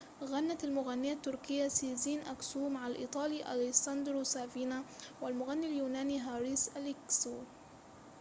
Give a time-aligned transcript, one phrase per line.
[0.23, 4.83] غنت المغنية التركية سيزين أكسو مع الإيطالي أليساندرو سافينا
[5.21, 7.37] والمغني اليوناني هاريس أليكسيو